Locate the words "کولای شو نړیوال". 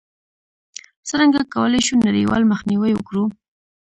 1.53-2.43